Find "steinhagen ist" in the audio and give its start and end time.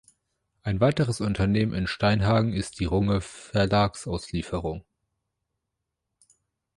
1.85-2.79